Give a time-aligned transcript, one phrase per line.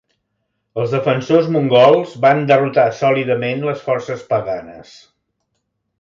[0.83, 4.97] Els defensors mongols van derrotar sòlidament les forces paganes.